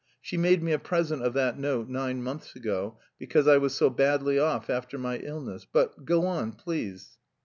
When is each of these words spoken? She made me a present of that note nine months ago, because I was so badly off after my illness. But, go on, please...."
She 0.19 0.35
made 0.35 0.63
me 0.63 0.71
a 0.71 0.79
present 0.79 1.21
of 1.21 1.35
that 1.35 1.59
note 1.59 1.87
nine 1.87 2.23
months 2.23 2.55
ago, 2.55 2.97
because 3.19 3.47
I 3.47 3.59
was 3.59 3.75
so 3.75 3.91
badly 3.91 4.39
off 4.39 4.67
after 4.67 4.97
my 4.97 5.17
illness. 5.17 5.67
But, 5.71 6.05
go 6.05 6.25
on, 6.25 6.53
please...." 6.53 7.19